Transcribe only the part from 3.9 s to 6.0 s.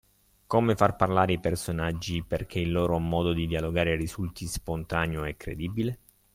risulti spontaneo e credibile?